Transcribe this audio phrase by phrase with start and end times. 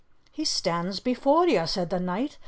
[0.31, 2.39] "He stands before you," said the knight.